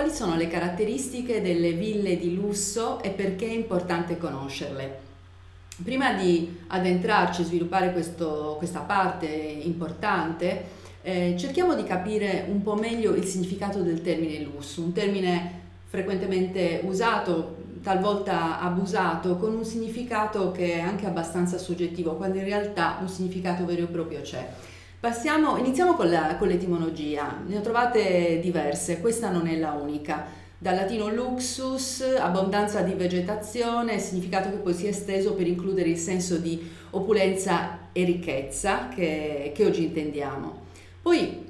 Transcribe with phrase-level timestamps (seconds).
[0.00, 4.98] quali sono le caratteristiche delle ville di lusso e perché è importante conoscerle.
[5.84, 10.64] Prima di addentrarci e sviluppare questo, questa parte importante,
[11.02, 16.80] eh, cerchiamo di capire un po' meglio il significato del termine lusso, un termine frequentemente
[16.84, 23.08] usato, talvolta abusato, con un significato che è anche abbastanza soggettivo, quando in realtà un
[23.08, 24.48] significato vero e proprio c'è.
[25.00, 30.26] Passiamo, iniziamo con, la, con l'etimologia, ne ho trovate diverse, questa non è la unica.
[30.58, 35.96] Dal latino luxus, abbondanza di vegetazione, significato che poi si è esteso per includere il
[35.96, 40.66] senso di opulenza e ricchezza che, che oggi intendiamo.
[41.00, 41.48] Poi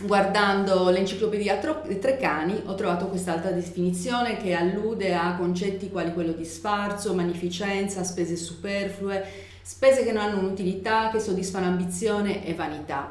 [0.00, 7.14] guardando l'enciclopedia Treccani ho trovato quest'altra definizione che allude a concetti quali quello di sfarzo,
[7.14, 13.10] magnificenza, spese superflue, spese che non hanno un'utilità, che soddisfano ambizione e vanità.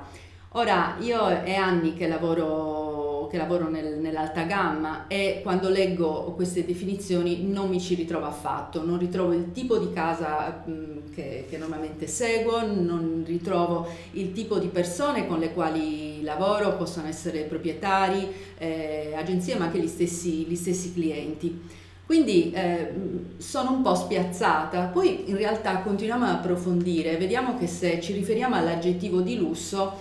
[0.54, 6.66] Ora, io è anni che lavoro, che lavoro nel, nell'alta gamma e quando leggo queste
[6.66, 11.58] definizioni non mi ci ritrovo affatto, non ritrovo il tipo di casa mh, che, che,
[11.60, 18.34] normalmente seguo, non ritrovo il tipo di persone con le quali lavoro, possono essere proprietari,
[18.58, 21.86] eh, agenzie, ma anche gli stessi, gli stessi clienti.
[22.08, 22.94] Quindi eh,
[23.36, 28.56] sono un po' spiazzata, poi in realtà continuiamo ad approfondire, vediamo che se ci riferiamo
[28.56, 29.92] all'aggettivo di lusso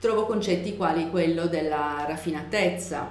[0.00, 3.08] trovo concetti quali quello della raffinatezza.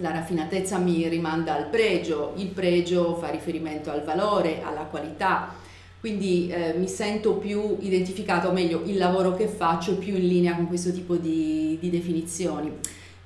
[0.00, 5.54] La raffinatezza mi rimanda al pregio, il pregio fa riferimento al valore, alla qualità,
[6.00, 10.26] quindi eh, mi sento più identificato, o meglio il lavoro che faccio è più in
[10.26, 12.72] linea con questo tipo di, di definizioni.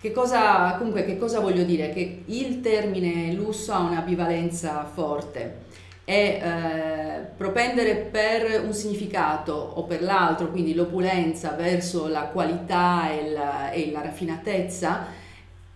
[0.07, 1.91] Che cosa, comunque, che cosa voglio dire?
[1.91, 5.65] Che il termine lusso ha una bivalenza forte
[6.05, 13.33] e eh, propendere per un significato o per l'altro, quindi l'opulenza verso la qualità e
[13.33, 15.07] la, e la raffinatezza,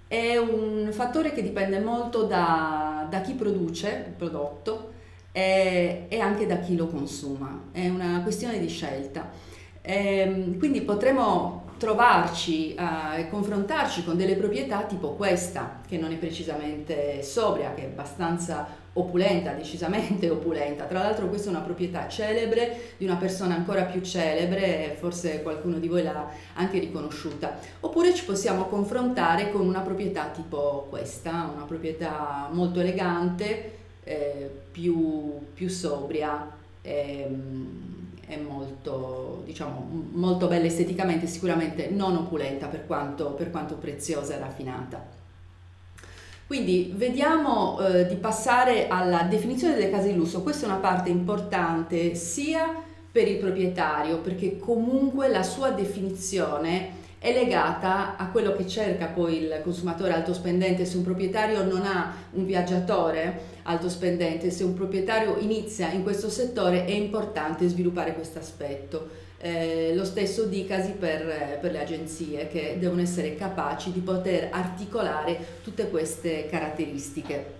[0.06, 4.92] è un fattore che dipende molto da, da chi produce il prodotto
[5.32, 9.28] e, e, anche da chi lo consuma, è una questione di scelta.
[9.82, 16.16] E, ehm, quindi potremo trovarci e confrontarci con delle proprietà tipo questa, che non è
[16.16, 20.84] precisamente sobria, che è abbastanza opulenta, decisamente opulenta.
[20.84, 25.78] Tra l'altro questa è una proprietà celebre di una persona ancora più celebre, forse qualcuno
[25.78, 27.58] di voi l'ha anche riconosciuta.
[27.80, 35.38] Oppure ci possiamo confrontare con una proprietà tipo questa, una proprietà molto elegante, eh, più,
[35.54, 36.46] più sobria.
[36.82, 37.89] Ehm,
[38.30, 44.38] è molto, diciamo, molto bella esteticamente, sicuramente non opulenta per quanto, per quanto preziosa e
[44.38, 45.04] raffinata.
[46.46, 50.42] Quindi vediamo eh, di passare alla definizione delle case di lusso.
[50.42, 52.72] Questa è una parte importante sia
[53.10, 59.42] per il proprietario, perché comunque la sua definizione è legata a quello che cerca poi
[59.42, 60.86] il consumatore alto spendente.
[60.86, 66.30] Se un proprietario non ha un viaggiatore alto spendente, se un proprietario inizia in questo
[66.30, 69.28] settore è importante sviluppare questo aspetto.
[69.38, 75.58] Eh, lo stesso dicasi per, per, le agenzie che devono essere capaci di poter articolare
[75.62, 77.58] tutte queste caratteristiche.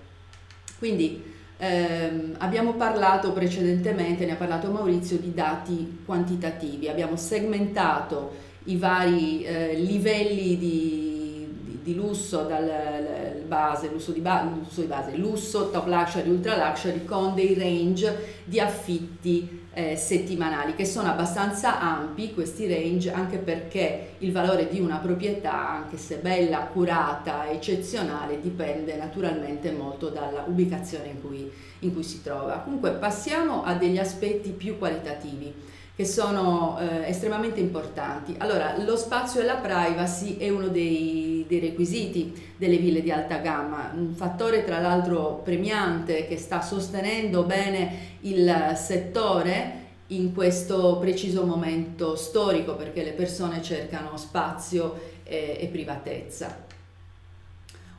[0.78, 1.22] Quindi
[1.58, 9.42] ehm, abbiamo parlato precedentemente, ne ha parlato Maurizio, di dati quantitativi, abbiamo segmentato i vari
[9.42, 15.70] eh, livelli di, di, di, lusso dal base, lusso di, ba- lusso di base, lusso,
[15.70, 22.34] top luxury, ultra luxury con dei range di affitti eh, settimanali che sono abbastanza ampi
[22.34, 28.96] questi range anche perché il valore di una proprietà anche se bella, curata, eccezionale dipende
[28.96, 31.50] naturalmente molto dalla ubicazione in cui,
[31.80, 32.58] in cui si trova.
[32.58, 35.54] Comunque passiamo a degli aspetti più qualitativi
[36.00, 38.34] che sono eh, estremamente importanti.
[38.38, 43.36] Allora, lo spazio e la privacy è uno dei, dei, requisiti delle ville di alta
[43.36, 51.44] gamma, un fattore tra l'altro premiante che sta sostenendo bene il settore in questo preciso
[51.44, 56.68] momento storico perché le persone cercano spazio e, e privatezza.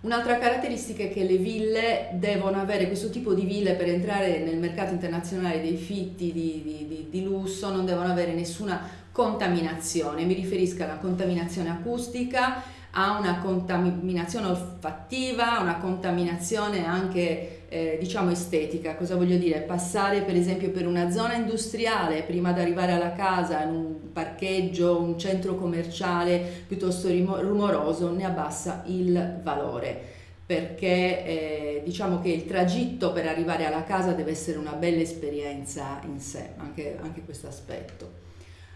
[0.02, 4.58] Un'altra caratteristica è che le ville devono avere questo tipo di ville per entrare nel
[4.58, 8.82] mercato internazionale dei fitti di, di, di, di lusso, non devono avere nessuna
[9.12, 10.26] contaminazione.
[10.26, 18.96] Mi riferisco alla contaminazione acustica, a una contaminazione olfattiva, una contaminazione anche eh, diciamo estetica.
[18.96, 19.60] Cosa voglio dire?
[19.62, 25.00] Passare per esempio per una zona industriale prima di arrivare alla casa, in un parcheggio,
[25.00, 30.20] un centro commerciale piuttosto rumoroso, ne abbassa il valore
[30.52, 36.02] perché eh, diciamo che il tragitto per arrivare alla casa deve essere una bella esperienza
[36.04, 38.31] in sé, anche, anche questo aspetto.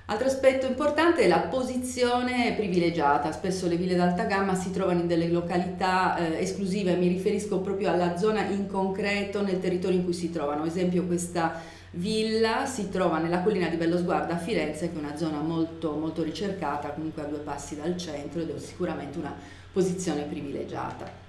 [0.07, 3.31] Altro aspetto importante è la posizione privilegiata.
[3.31, 7.89] Spesso le ville d'alta gamma si trovano in delle località eh, esclusive, mi riferisco proprio
[7.89, 10.61] alla zona in concreto nel territorio in cui si trovano.
[10.61, 11.59] Ad esempio questa
[11.91, 16.21] villa si trova nella collina di Bellosguarda a Firenze, che è una zona molto, molto
[16.21, 19.33] ricercata, comunque a due passi dal centro ed è sicuramente una
[19.73, 21.25] posizione privilegiata.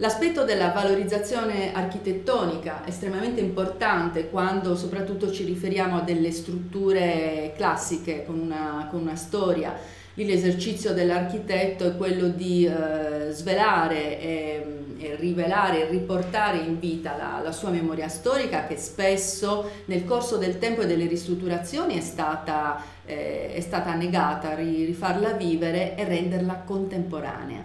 [0.00, 8.24] L'aspetto della valorizzazione architettonica è estremamente importante quando soprattutto ci riferiamo a delle strutture classiche
[8.24, 9.76] con una, con una storia.
[10.14, 14.64] Lì l'esercizio dell'architetto è quello di eh, svelare e,
[14.96, 20.58] e, rivelare riportare in vita la, la, sua memoria storica che spesso nel corso del
[20.58, 27.62] tempo e delle ristrutturazioni è stata, eh, è stata negata, rifarla vivere e renderla contemporanea.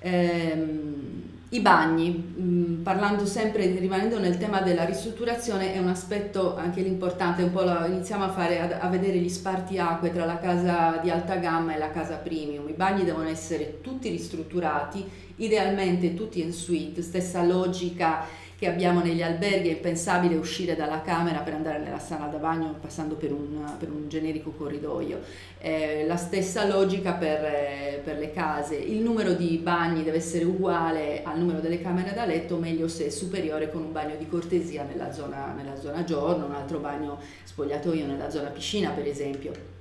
[0.00, 6.82] Ehm, i bagni, mm, parlando sempre, rimanendo nel tema della ristrutturazione, è un aspetto anche
[6.82, 10.98] l'importante, un po' la, iniziamo a, fare, a, a vedere gli spartiacque tra la casa
[11.02, 12.68] di alta gamma e la casa premium.
[12.68, 15.04] I bagni devono essere tutti ristrutturati,
[15.36, 21.40] idealmente tutti in suite, stessa logica che abbiamo negli alberghi, è impensabile uscire dalla camera
[21.40, 25.20] per andare nella sala da bagno passando per un, per un generico corridoio.
[25.58, 30.44] Eh, la stessa logica per, eh, per, le case, il numero di bagni deve essere
[30.44, 34.84] uguale al numero delle camere da letto, meglio se superiore con un bagno di cortesia
[34.84, 39.75] nella zona, nella zona giorno, un altro bagno spogliatoio nella zona piscina per esempio.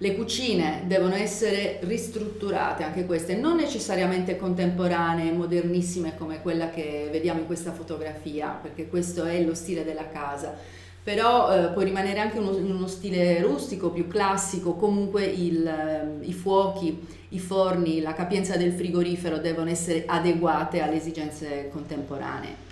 [0.00, 7.40] Le cucine devono essere ristrutturate, anche queste, non necessariamente contemporanee, modernissime come quella che vediamo
[7.40, 10.56] in questa fotografia, perché questo è lo stile della casa,
[11.02, 16.32] però eh, può rimanere anche uno, uno stile rustico, più classico, comunque il, eh, i
[16.32, 22.67] fuochi, i forni, la capienza del frigorifero devono essere adeguate alle esigenze contemporanee.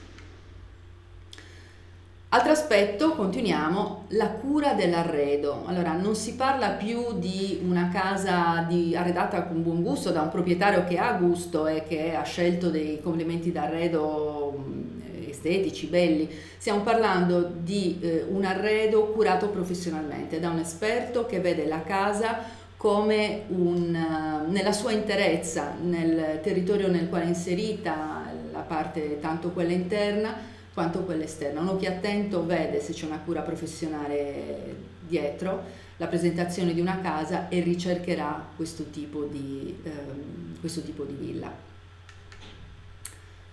[2.37, 5.63] Altro aspetto, continuiamo, la cura dell'arredo.
[5.65, 10.29] Allora, non si parla più di una casa di, arredata con buon gusto da un
[10.29, 16.29] proprietario che ha gusto e che ha scelto dei complementi d'arredo mm, estetici, belli.
[16.59, 22.41] Stiamo parlando di eh, un arredo curato professionalmente da un esperto che vede la casa
[22.77, 29.53] come un, uh, nella sua interezza, nel territorio nel quale è inserita, la parte tanto
[29.53, 31.63] quella interna, quanto quella esterna.
[31.63, 35.63] Un occhio attento vede se c'è una cura professionale dietro
[35.97, 41.51] la presentazione di una casa e ricercherà questo tipo di, ehm, questo tipo di villa.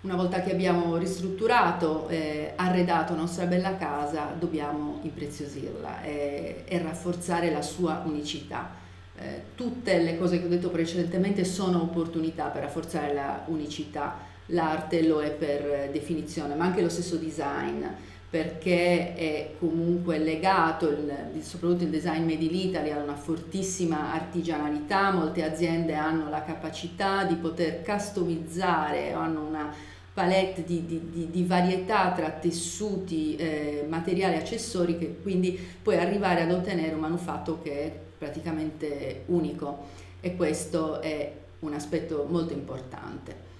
[0.01, 7.49] Una volta che abbiamo ristrutturato, eh, arredato nostra bella casa, dobbiamo impreziosirla e, e rafforzare
[7.51, 8.69] la sua unicità.
[9.17, 15.05] Eh, tutte le cose che ho detto precedentemente sono opportunità per rafforzare la unicità l'arte
[15.05, 17.85] lo è per definizione, ma anche lo stesso design
[18.33, 25.11] perché è comunque legato, il, soprattutto il design made in Italy, ha una fortissima artigianalità,
[25.11, 29.71] molte aziende hanno la capacità di poter customizzare, hanno una
[30.11, 36.41] palette di, di, di, di varietà tra tessuti, eh, materiali, accessori, che quindi puoi arrivare
[36.41, 39.89] ad ottenere un manufatto che è praticamente unico
[40.21, 43.51] e questo è un aspetto molto importante.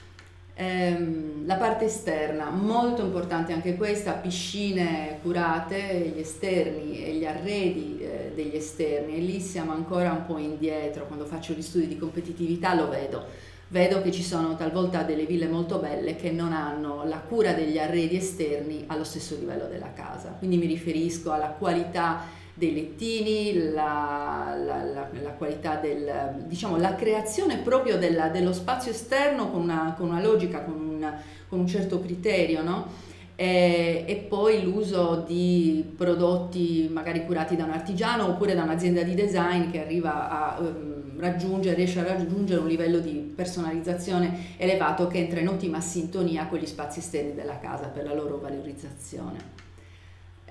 [0.55, 7.99] Ehm, la parte esterna, molto importante anche questa, piscine curate, gli esterni e gli arredi
[7.99, 9.15] eh, degli esterni.
[9.15, 13.25] E lì siamo ancora un po' indietro, quando faccio gli studi di competitività lo vedo,
[13.69, 17.79] vedo che ci sono talvolta delle ville molto belle che non hanno la cura degli
[17.79, 24.55] arredi esterni allo stesso livello della casa, quindi mi riferisco alla qualità dei lettini, la,
[24.63, 29.95] la, la, la, qualità del, diciamo, la creazione proprio della, dello spazio esterno con una,
[29.97, 31.13] con una logica, con un,
[31.49, 33.11] con un, certo criterio, no?
[33.35, 39.15] E, e, poi l'uso di prodotti magari curati da un artigiano oppure da un'azienda di
[39.15, 45.17] design che arriva a um, raggiungere, riesce a raggiungere un livello di personalizzazione elevato che
[45.17, 49.63] entra in ottima sintonia con gli spazi esterni della casa per la loro valorizzazione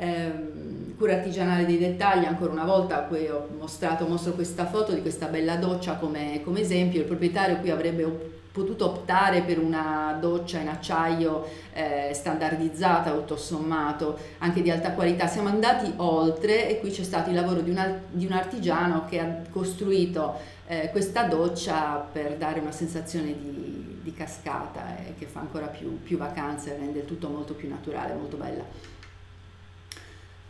[0.03, 5.01] ehm, cura artigianale dei dettagli, ancora una volta qui ho mostrato, mostro questa foto di
[5.01, 10.59] questa bella doccia come, come esempio, il proprietario qui avrebbe potuto optare per una doccia
[10.59, 15.27] in acciaio eh, standardizzata, tutto sommato, anche di alta qualità.
[15.27, 19.21] Siamo andati oltre e qui c'è stato il lavoro di, una, di un artigiano che
[19.21, 20.35] ha costruito
[20.67, 26.03] eh, questa doccia per dare una sensazione di, di cascata e che fa ancora più,
[26.03, 28.92] più vacanze, rende il tutto molto più naturale, molto bella.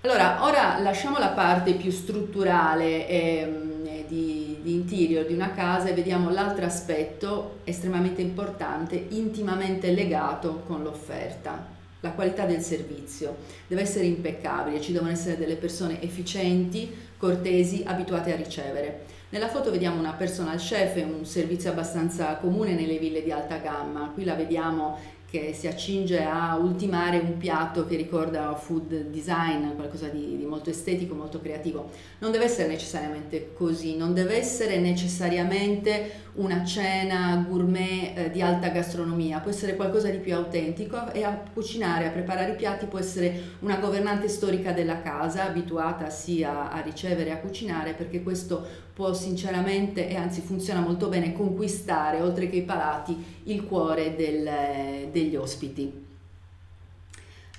[0.04, 5.92] Allora, ora lasciamo la parte più strutturale eh, di, di interior di una casa e
[5.92, 11.80] vediamo l'altro aspetto estremamente importante, intimamente legato con l'offerta.
[12.00, 13.36] la qualità del servizio
[13.68, 19.04] deve essere impeccabile, ci devono essere delle persone efficienti, cortesi, abituate a ricevere.
[19.28, 24.10] Nella foto vediamo una personal chef, un servizio abbastanza comune nelle ville di alta gamma.
[24.12, 24.98] Qui la vediamo
[25.32, 30.68] che si accinge a ultimare un piatto che ricorda food design, qualcosa di, di, molto
[30.68, 31.88] estetico, molto creativo.
[32.18, 38.68] Non deve essere necessariamente così, non deve essere necessariamente una cena gourmet eh, di alta
[38.68, 42.98] gastronomia, può essere qualcosa di più autentico e a cucinare, a preparare i piatti può
[42.98, 48.66] essere una governante storica della casa, abituata sia a ricevere e a cucinare, perché questo
[48.92, 55.10] può sinceramente e anzi funziona molto bene conquistare, oltre che i palati, il cuore del,
[55.22, 56.10] degli ospiti.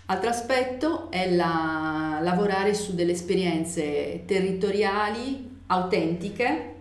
[0.05, 6.72] Altro aspetto è la, lavorare su delle esperienze territoriali autentiche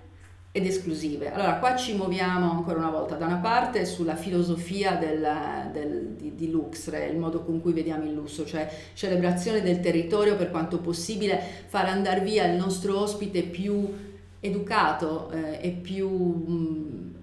[0.50, 1.32] ed esclusive.
[1.32, 6.34] Allora, qua ci muoviamo ancora una volta da una parte sulla filosofia del, del, di,
[6.34, 10.78] di Luxre, il modo con cui vediamo il lusso, cioè celebrazione del territorio per quanto
[10.78, 14.10] possibile, far andare via il nostro ospite più
[14.40, 17.14] educato eh, e più, mh, mm,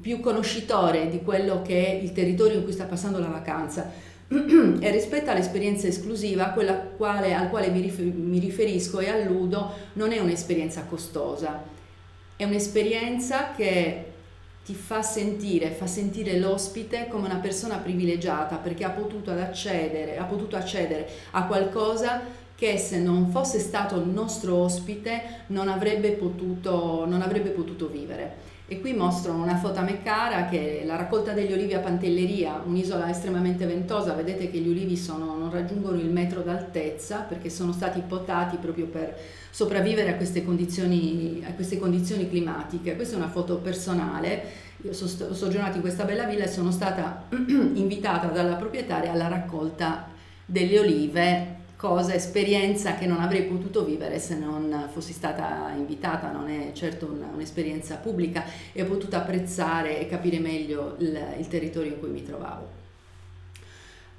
[0.00, 3.90] più conoscitore di quello che è il territorio in cui sta passando la vacanza
[4.28, 10.12] e rispetto all'esperienza esclusiva, quella quale, al quale mi, rifer- mi riferisco e alludo, non
[10.12, 11.62] è un'esperienza costosa,
[12.34, 14.12] è un'esperienza che
[14.64, 20.24] ti fa sentire, fa sentire l'ospite come una persona privilegiata perché ha potuto accedere, ha
[20.24, 22.22] potuto accedere a qualcosa
[22.56, 28.54] che se non fosse stato il nostro ospite non avrebbe potuto, non avrebbe potuto vivere.
[28.68, 32.60] E qui mostro una foto a Meccara che è la raccolta degli olivi a Pantelleria,
[32.66, 37.70] un'isola estremamente ventosa, vedete che gli olivi sono, non raggiungono il metro d'altezza perché sono
[37.70, 39.16] stati potati proprio per
[39.50, 42.96] sopravvivere a queste condizioni, a queste condizioni climatiche.
[42.96, 44.42] Questa è una foto personale,
[44.78, 50.08] io ho soggiornato in questa bella villa e sono stata invitata dalla proprietaria alla raccolta
[50.44, 56.48] delle olive cosa, esperienza che non avrei potuto vivere se non fossi stata invitata, non
[56.48, 61.92] è certo un, un'esperienza pubblica e ho potuto apprezzare e capire meglio il, il territorio
[61.92, 62.75] in cui mi trovavo.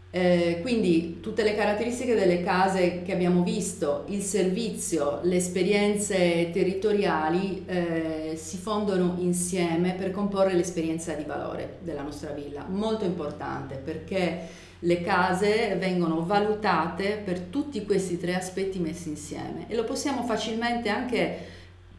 [0.09, 7.65] Eh, quindi tutte le caratteristiche delle case che abbiamo visto, il servizio, le esperienze territoriali
[7.67, 12.65] eh, si fondono insieme per comporre l'esperienza di valore della nostra villa.
[12.67, 19.75] Molto importante perché le case vengono valutate per tutti questi tre aspetti messi insieme e
[19.75, 21.55] lo possiamo facilmente anche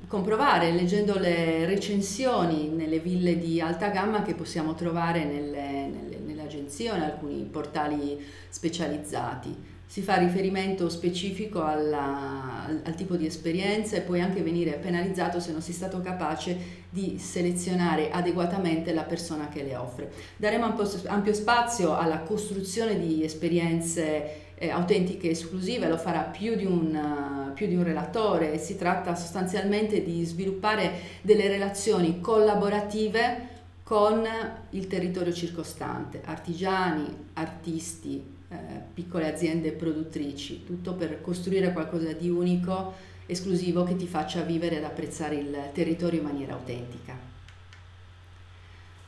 [0.06, 6.17] comprovare leggendo le recensioni nelle ville di alta gamma che possiamo trovare nelle, nelle,
[6.48, 13.96] agenzie o in alcuni portali specializzati si fa riferimento specifico alla, al, tipo di esperienza
[13.96, 19.48] e puoi anche venire penalizzato se non sei stato capace di selezionare adeguatamente la persona
[19.48, 20.12] che le offre.
[20.36, 20.76] Daremo
[21.06, 27.52] ampio, spazio alla costruzione di esperienze eh, autentiche esclusive, lo farà più di, un, uh,
[27.54, 33.56] più di un relatore, si tratta sostanzialmente di sviluppare delle relazioni collaborative
[33.88, 34.22] con
[34.68, 38.56] il territorio circostante, artigiani, artisti, eh,
[38.92, 42.92] piccole aziende produttrici, tutto per costruire qualcosa di unico,
[43.24, 47.16] esclusivo che ti faccia vivere ed apprezzare il territorio in maniera autentica.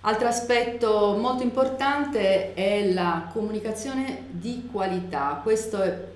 [0.01, 6.07] Altro aspetto molto importante è la comunicazione di qualità, questo è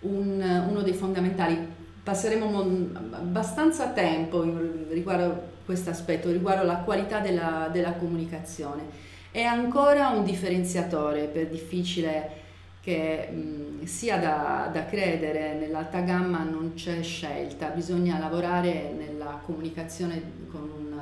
[0.00, 1.74] un, uno dei fondamentali.
[2.02, 4.42] Passeremo abbastanza tempo
[4.88, 8.84] riguardo questo aspetto, riguardo la qualità della, della comunicazione.
[9.30, 12.44] È ancora un differenziatore per difficile
[12.80, 20.22] che mh, sia da, da, credere nell'alta gamma non c'è scelta, bisogna lavorare nella comunicazione
[20.48, 20.96] con, un,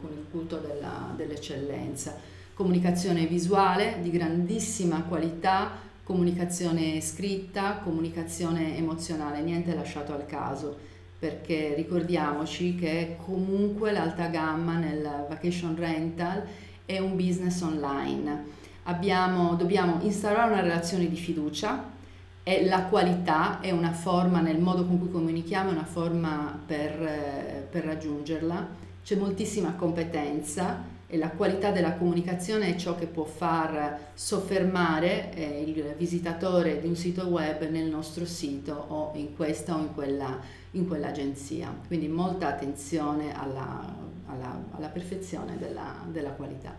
[0.00, 2.16] con il culto della, dell'eccellenza,
[2.54, 5.70] comunicazione visuale di grandissima qualità,
[6.02, 10.76] comunicazione scritta, comunicazione emozionale, niente lasciato al caso,
[11.18, 16.44] perché ricordiamoci che comunque l'alta gamma nel vacation rental
[16.86, 18.56] è un business online
[18.88, 21.96] abbiamo, dobbiamo instaurare una relazione di fiducia
[22.42, 27.02] e la qualità è una forma, nel modo con cui comunichiamo, è una forma per,
[27.02, 28.86] eh, per raggiungerla.
[29.04, 35.62] C'è moltissima competenza e la qualità della comunicazione è ciò che può far soffermare eh,
[35.66, 40.38] il visitatore di un sito web nel nostro sito o in questa o in, quella,
[40.72, 41.74] in quell'agenzia.
[41.86, 43.94] Quindi molta attenzione alla,
[44.26, 46.74] alla, alla perfezione della, della qualità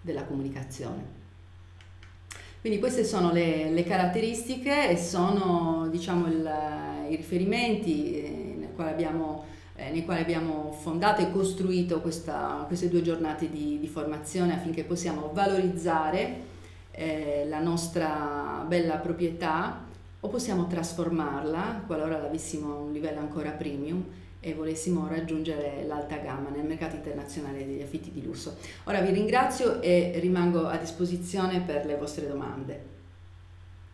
[0.00, 1.22] della comunicazione.
[2.60, 6.50] Quindi queste sono le, le caratteristiche e sono diciamo, il,
[7.10, 9.44] i riferimenti eh, nei quali abbiamo
[9.76, 14.84] eh, nei quali abbiamo fondato e costruito questa, queste due giornate di, di, formazione affinché
[14.84, 16.42] possiamo valorizzare
[16.92, 19.83] eh, la nostra bella proprietà
[20.24, 24.02] o possiamo trasformarla qualora l'avessimo a un livello ancora premium
[24.40, 28.56] e volessimo raggiungere l'alta gamma nel mercato internazionale degli affitti di lusso.
[28.84, 32.93] Ora vi ringrazio e rimango a disposizione per le vostre domande.